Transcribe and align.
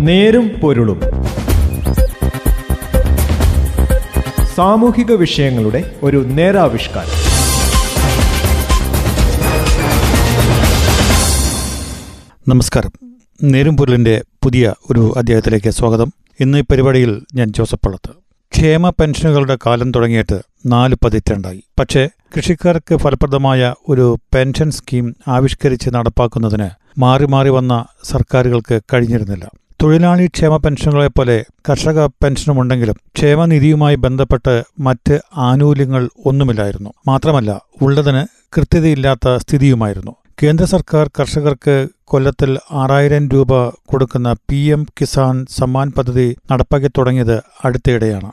നേരും 0.00 0.48
പൊരുളും. 0.62 1.00
സാമൂഹിക 4.54 5.12
വിഷയങ്ങളുടെ 5.12 5.96
ഒരു 6.02 6.24
നേരാവിഷ്കാരം. 6.26 7.08
നമസ്കാരം. 12.48 12.92
നേരും 13.42 13.76
പൊരുളിന്റെ 13.76 14.22
പുതിയ 14.44 14.74
ഒരു 14.90 15.14
അധ്യായത്തിലേക്ക് 15.16 15.70
സ്വാഗതം. 15.70 16.12
ഇന്ന് 16.40 16.58
ഈ 16.58 16.60
പരിപാടിയിൽ 16.60 17.22
ഞാൻ 17.34 17.52
ജോസഫ് 17.52 17.86
പള്ളത്ത്. 17.86 18.10
ക്ഷേമ 18.52 18.90
പെൻഷനുകളുടെ 18.90 19.58
കാലം 19.66 19.90
തുടങ്ങിയിട്ട് 19.90 20.40
നാല് 20.66 20.96
പതിറ്റാണ്ടായി. 21.04 21.62
പക്ഷേ 21.78 22.08
കൃഷിക്കാർക്ക് 22.36 22.96
ഫലപ്രദമായ 22.96 23.74
ഒരു 23.88 24.18
പെൻഷൻ 24.34 24.70
സ്കീം 24.70 25.16
ആവിഷ്കരിച്ച് 25.28 25.90
നടപ്പാക്കുന്നതിന് 25.90 26.70
മാറി 26.98 27.24
മാറി 27.24 27.48
വന്ന 27.48 27.84
സർക്കാരുകൾക്ക് 28.04 28.80
കഴിഞ്ഞിരുന്നില്ല. 28.94 29.50
തൊഴിലാളി 29.82 30.26
ക്ഷേമ 30.26 30.56
പെൻഷനുകളെപ്പോലെ 30.56 31.44
കർഷക 31.68 32.06
പെൻഷനുമുണ്ടെങ്കിലും 32.06 32.94
ക്ഷേമനിധിയുമായി 33.16 33.96
ബന്ധപ്പെട്ട് 33.96 34.62
മറ്റ് 34.80 35.20
ആനുകൂല്യങ്ങൾ 35.36 36.08
ഒന്നുമില്ലായിരുന്നു. 36.26 36.90
മാത്രമല്ല 37.08 37.60
ഉള്ളതിന് 37.82 38.22
കൃത്യതയില്ലാത്ത 38.56 39.36
സ്ഥിതിയുമായിരുന്നു. 39.36 40.12
കേന്ദ്ര 40.42 40.64
സർക്കാർ 40.64 41.10
കർഷകർക്ക് 41.18 41.88
കൊല്ലത്തിൽ 42.04 42.58
ആറായിരം 42.72 43.28
രൂപ 43.28 43.68
കൊടുക്കുന്ന 43.68 44.36
പി 44.50 44.56
എം 44.56 44.86
കിസാൻ 45.00 45.46
സമ്മാൻ 45.58 45.92
പദ്ധതി 45.98 46.36
നടപ്പാക്കി 46.52 46.88
തുടങ്ങിയത് 46.88 47.36
അടുത്തിടെയാണ്. 47.64 48.30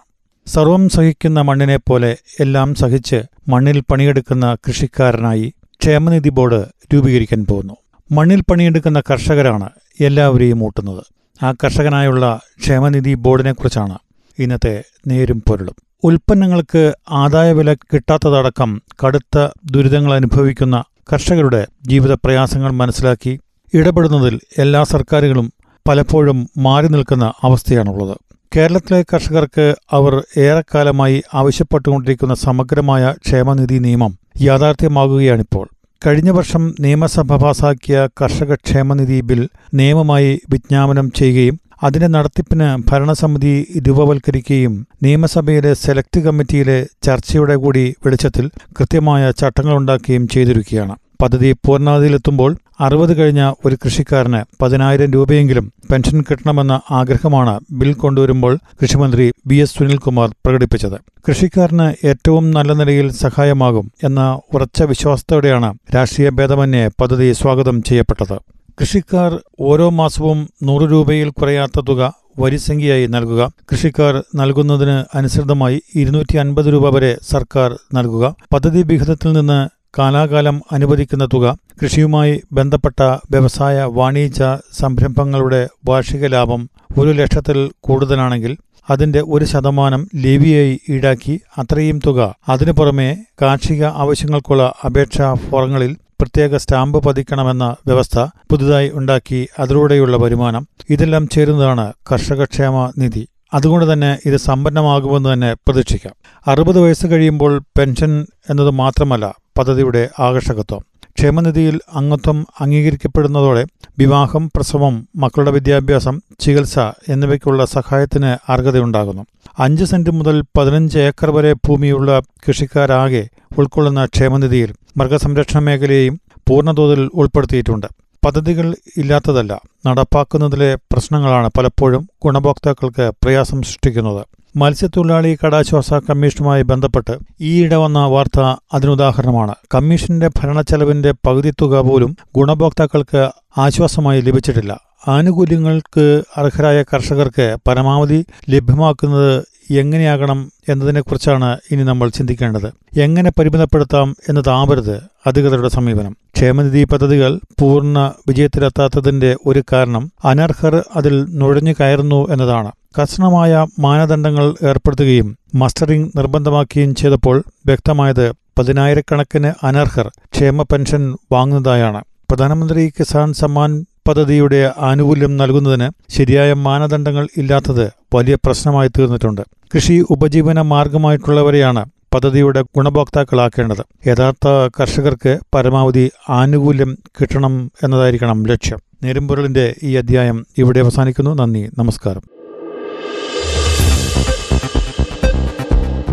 സർവം 0.48 0.90
സഹിക്കുന്ന 0.90 1.42
മണ്ണിനെ 1.42 1.78
പോലെ 1.78 2.18
എല്ലാം 2.40 2.76
സഹിച്ച് 2.76 3.22
മണ്ണിൽ 3.48 3.84
പണിയെടുക്കുന്ന 3.92 4.56
കൃഷിക്കാരനായി 4.68 5.54
ക്ഷേമനിധി 5.82 6.30
ബോർഡ് 6.30 6.62
രൂപീകരിക്കാൻ 6.94 7.46
പോകുന്നു. 7.46 7.76
മണ്ണിൽ 8.12 8.42
പണിയെടുക്കുന്ന 8.42 9.00
കർഷകരാണ് 9.12 9.70
എല്ലാവരെയും 10.02 10.64
ഊട്ടുന്നത്. 10.66 11.17
ആ 11.44 11.52
കർഷകനായുള്ള 11.52 12.40
ക്ഷേമനിധി 12.60 13.14
ബോർഡിനെക്കുറിച്ചാണ് 13.14 13.98
ഇന്നത്തെ 14.40 14.84
നേരും 15.08 15.44
പൊരുളും. 15.48 15.76
ഉൽപ്പന്നങ്ങൾക്ക് 16.04 16.94
ആദായവില 17.10 17.74
കിട്ടാത്തതടക്കം 17.74 18.82
കടുത്ത 19.06 19.48
ദുരിതങ്ങൾ 19.72 20.14
അനുഭവിക്കുന്ന 20.14 20.84
കർഷകരുടെ 21.14 21.68
ജീവിത 21.88 22.14
പ്രയാസങ്ങൾ 22.14 22.72
മനസ്സിലാക്കി 22.72 23.40
ഇടപെടുന്നതിൽ 23.74 24.40
എല്ലാ 24.58 24.84
സർക്കാരുകളും 24.84 25.54
പലപ്പോഴും 25.88 26.50
മാറി 26.58 26.88
നിൽക്കുന്ന 26.88 27.34
അവസ്ഥയാണുള്ളത്. 27.44 28.18
കേരളത്തിലെ 28.56 29.04
കർഷകർക്ക് 29.14 29.76
അവർ 29.92 30.24
ഏറെക്കാലമായി 30.38 31.24
ആവശ്യപ്പെട്ടുകൊണ്ടിരിക്കുന്ന 31.34 32.34
സമഗ്രമായ 32.34 33.14
ക്ഷേമനിധി 33.26 33.78
നിയമം 33.78 34.20
യാഥാർത്ഥ്യമാകുകയാണിപ്പോൾ. 34.42 35.77
കഴിഞ്ഞ 36.06 36.30
വർഷം 36.30 36.76
നിയമസഭ 36.80 37.36
പാസാക്കിയ 37.36 38.08
കർഷക 38.22 38.56
ക്ഷേമനിധി 38.56 39.22
ബിൽ 39.22 39.42
നിയമമായി 39.74 40.42
വിജ്ഞാപനം 40.52 41.12
ചെയ്യുകയും 41.12 41.56
അതിന്റെ 41.84 42.08
നടത്തിപ്പിന് 42.08 42.68
ഭരണസമിതി 42.90 43.54
രൂപവൽക്കരിക്കുകയും 43.88 44.74
നിയമസഭയിലെ 45.04 45.74
സെലക്ട് 45.74 46.20
കമ്മിറ്റിയിലെ 46.20 46.78
ചർച്ചയുടെ 47.04 47.56
കൂടി 47.56 47.96
വെളിച്ചത്തിൽ 48.06 48.46
കൃത്യമായ 48.80 49.32
ചട്ടങ്ങളുണ്ടാക്കുകയും 49.32 50.28
ചെയ്തിരിക്കുകയാണ്. 50.28 50.96
പദ്ധതി 51.22 51.52
പൂർണതയിലെത്തുമ്പോൾ 51.66 52.52
അറുപത് 52.80 53.18
കഴിഞ്ഞ 53.18 53.52
ഒരു 53.66 53.76
കൃഷിക്കാരന് 53.86 54.64
പതിനായിരം 54.64 55.12
രൂപയെങ്കിലും 55.12 55.72
പെൻഷൻ 55.92 56.22
കിട്ടണമെന്ന 56.22 56.80
ആഗ്രഹമാണ് 56.92 57.60
ബിൽ 57.72 57.94
കൊണ്ടുവരുമ്പോൾ 57.94 58.58
കൃഷിമന്ത്രി 58.82 59.32
ബി 59.48 59.56
എസ് 59.56 59.76
സുനിൽകുമാർ 59.78 60.30
പ്രകടിപ്പിച്ചത്. 60.46 60.98
കൃഷിക്കാരന് 61.28 62.08
ഏറ്റവും 62.08 62.52
നല്ല 62.52 62.74
നിലയിൽ 62.74 63.10
സഹായമാകും 63.10 63.92
എന്ന 64.04 64.40
ഉറച്ച 64.54 64.84
വിശ്വാസത്തോടെയാണ് 64.84 65.74
രാഷ്ട്രീയ 65.96 66.30
ഭേദമന്യേ 66.30 66.90
പദ്ധതി 67.02 67.32
സ്വാഗതം 67.32 67.84
ചെയ്യപ്പെട്ടത്. 67.84 68.38
കൃഷിക്കാർ 68.82 69.40
ഓരോ 69.60 69.90
മാസവും 69.90 70.48
നൂറ് 70.64 70.92
രൂപയിൽ 70.92 71.30
കുറയാത്ത 71.30 71.80
തുക 71.80 72.14
വരിസംഖ്യയായി 72.40 73.08
നൽകുക. 73.08 73.52
കൃഷിക്കാർ 73.72 74.24
നൽകുന്നതിന് 74.36 75.18
അനുസൃതമായി 75.18 75.82
ഇരുന്നൂറ്റി 75.96 76.38
അൻപത് 76.38 76.66
രൂപ 76.66 76.90
വരെ 76.96 77.18
സർക്കാർ 77.32 77.78
നൽകുക. 77.94 78.36
പദ്ധതി 78.54 78.84
വിഹിതത്തിൽ 78.84 79.32
നിന്ന് 79.34 79.77
കാലാകാലം 79.98 80.62
അനുവദിക്കുന്ന 80.72 81.26
തുക 81.26 81.58
കൃഷിയുമായി 81.84 82.42
ബന്ധപ്പെട്ട 82.52 83.02
വ്യവസായ 83.04 83.84
വാണിജ്യ 83.84 84.58
സംരംഭങ്ങളുടെ 84.80 85.70
വാർഷിക 85.86 86.26
ലാഭം 86.26 86.70
ഒരു 86.98 87.12
ലക്ഷത്തിൽ 87.12 87.72
കൂടുതലാണെങ്കിൽ 87.82 88.58
അതിന്റെ 88.90 89.22
ഒരു 89.22 89.46
ശതമാനം 89.46 90.10
ലേവിയായി 90.16 90.80
ഈടാക്കി 90.90 91.42
അത്രയും 91.58 92.00
തുക. 92.06 92.36
അതിനു 92.50 92.72
പുറമെ 92.72 93.18
കാർഷിക 93.42 93.86
ആവശ്യങ്ങൾക്കുള്ള 93.86 94.74
അപേക്ഷാ 94.86 95.34
ഫോറങ്ങളിൽ 95.34 95.98
പ്രത്യേക 96.22 96.58
സ്റ്റാമ്പ് 96.58 97.04
പതിക്കണമെന്ന 97.04 97.76
വ്യവസ്ഥ 97.88 98.20
പുതുതായി 98.20 98.92
ഉണ്ടാക്കി 98.94 99.48
അതിലൂടെയുള്ള 99.60 100.18
വരുമാനം 100.18 100.68
ഇതെല്ലാം 100.90 101.28
ചേരുന്നതാണ് 101.28 101.94
കർഷകക്ഷേമ 102.12 102.92
നിധി. 102.98 103.28
അതുകൊണ്ട് 103.54 103.94
തന്നെ 103.94 104.20
ഇത് 104.26 104.38
സമ്പന്നമാകുമെന്ന് 104.38 105.34
തന്നെ 105.34 105.54
പ്രതീക്ഷിക്കാം. 105.54 106.14
അറുപത് 106.48 106.80
വയസ്സ് 106.80 107.08
കഴിയുമ്പോൾ 107.08 107.64
പെൻഷൻ 107.78 108.26
എന്നത് 108.50 108.70
മാത്രമല്ല 108.70 109.36
പദ്ധതിയുടെ 109.58 110.10
ആകർഷകത്വം. 110.20 110.82
ക്ഷേമനിധിയിൽ 111.18 111.80
അംഗത്വം 111.94 112.48
അംഗീകരിക്കപ്പെടുന്നതോടെ 112.62 113.66
വിവാഹം 114.00 114.52
പ്രസവം 114.56 115.08
മക്കളുടെ 115.16 115.52
വിദ്യാഭ്യാസം 115.52 116.22
ചികിത്സ 116.40 116.80
എന്നിവയ്ക്കുള്ള 117.10 117.66
സഹായത്തിന് 117.66 118.52
അർഹതയുണ്ടാകുന്നു. 118.52 119.26
അഞ്ച് 119.60 119.86
സെന്റ് 119.86 120.10
മുതൽ 120.10 120.44
പതിനഞ്ച് 120.58 121.00
ഏക്കർ 121.00 121.32
വരെ 121.32 121.54
ഭൂമിയുള്ള 121.54 122.22
കൃഷിക്കാരാകെ 122.48 123.28
ഉൾക്കൊള്ളുന്ന 123.58 124.06
ക്ഷേമനിധിയിൽ 124.06 124.74
മൃഗസംരക്ഷണ 124.98 125.60
മേഖലയെയും 125.60 126.20
പൂർണതോതിൽ 126.50 127.10
ഉൾപ്പെടുത്തിയിട്ടുണ്ട്. 127.14 127.88
പദ്ധതികൾ 128.28 128.76
ഇല്ലാത്തതല്ല. 128.98 129.62
നടപ്പാക്കുന്നതിലെ 129.88 130.76
പ്രശ്നങ്ങളാണ് 130.76 131.50
പലപ്പോഴും 131.58 132.10
ഗുണഭോക്താക്കൾക്ക് 132.24 133.12
പ്രയാസം 133.24 133.62
സൃഷ്ടിക്കുന്നത്. 133.62 134.26
മത്സ്യത്തൊഴിലാളി 134.58 135.38
കടാശ്വാസ 135.46 135.94
കമ്മീഷനുമായി 135.94 136.62
ബന്ധപ്പെട്ട് 136.62 137.18
ഈയിടെ 137.42 137.76
വന്ന 137.76 138.06
വാർത്ത 138.06 138.40
അതിനുദാഹരണമാണ്. 138.74 139.56
കമ്മീഷന്റെ 139.76 140.28
ഭരണച്ചെലവിന്റെ 140.28 141.12
പകുതി 141.12 141.54
തുക 141.62 141.80
പോലും 141.80 142.18
ഗുണഭോക്താക്കൾക്ക് 142.36 143.30
ആശ്വാസമായി 143.58 144.22
ലഭിച്ചിട്ടില്ല. 144.22 144.80
ആനുകൂല്യങ്ങൾക്ക് 145.08 146.24
അർഹരായ 146.38 146.84
കർഷകർക്ക് 146.84 147.58
പരമാവധി 147.68 148.26
ലഭ്യമാക്കുന്നത് 148.50 149.44
എങ്ങനെയാകണം 149.70 150.52
എന്നതിനെക്കുറിച്ചാണ് 150.70 151.58
ഇനി 151.72 151.84
നമ്മൾ 151.84 152.10
ചിന്തിക്കേണ്ടത്. 152.10 153.00
എങ്ങനെ 153.00 153.32
പരിമിതപ്പെടുത്താം 153.40 154.16
എന്നതാവരുത് 154.30 155.02
അധികൃതരുടെ 155.28 155.70
സമീപനം. 155.70 156.18
ക്ഷേമനിധി 156.36 156.84
പദ്ധതികൾ 156.84 157.40
പൂർണ 157.60 158.14
വിജയത്തിലെത്താത്തതിന്റെ 158.28 159.36
ഒരു 159.46 159.64
കാരണം 159.74 160.12
അനർഹർ 160.26 160.84
അതിൽ 160.96 161.26
നുഴഞ്ഞു 161.30 161.74
കയറുന്നു 161.80 162.28
എന്നതാണ്. 162.30 162.72
കർശനമായ 163.00 163.68
മാനദണ്ഡങ്ങൾ 163.80 164.56
ഏർപ്പെടുത്തുകയും 164.64 165.38
മസ്റ്ററിംഗ് 165.56 166.12
നിർബന്ധമാക്കുകയും 166.18 166.96
ചെയ്തപ്പോൾ 166.96 167.44
വ്യക്തമായത് 167.66 168.32
പതിനായിരക്കണക്കിന് 168.32 169.66
അനർഹർ 169.66 170.12
ക്ഷേമ 170.34 170.62
പെൻഷൻ 170.62 171.18
വാങ്ങുന്നതായാണ്. 171.32 172.04
പ്രധാനമന്ത്രി 172.30 172.94
കിസാൻ 173.00 173.34
സമ്മാൻ 173.34 173.86
പദ്ധതിയുടെ 174.08 174.74
ആനുകൂല്യം 174.78 175.38
നൽകുന്നതിന് 175.38 175.90
ശരിയായ 176.10 176.54
മാനദണ്ഡങ്ങൾ 176.54 177.28
ഇല്ലാത്തത് 177.38 177.92
വലിയ 178.16 178.36
പ്രശ്നമായി 178.36 178.88
തീർന്നിട്ടുണ്ട്. 178.88 179.42
കൃഷി 179.76 180.06
ഉപജീവന 180.10 180.62
മാർഗമായിട്ടുള്ളവരെയാണ് 180.62 181.86
പദ്ധതിയുടെ 182.14 182.62
ഗുണഭോക്താക്കളാക്കേണ്ടത്. 182.62 184.08
യഥാർത്ഥ 184.08 184.48
കർഷകർക്ക് 184.80 185.40
പരമാവധി 185.56 186.12
ആനുകൂല്യം 186.30 186.98
കിട്ടണം 187.22 187.72
എന്നതായിരിക്കണം 187.84 188.46
ലക്ഷ്യം. 188.46 188.80
നേരുംപൊരുളിന്റെ 189.04 189.76
ഈ 189.84 189.96
അധ്യായം 189.96 190.46
ഇവിടെ 190.58 190.80
അവസാനിക്കുന്നു. 190.80 191.36
നന്ദി. 191.36 191.70
നമസ്കാരം. 191.78 192.22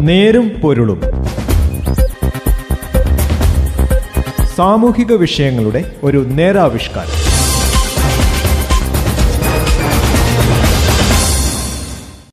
നേരും 0.05 0.49
പൊരുളും. 0.49 1.01
സാമൂഹിക 4.57 5.13
വിഷയങ്ങളുടെ 5.13 5.97
ഒരു 6.03 6.19
നേരാവിഷ്കാരം. 6.19 7.24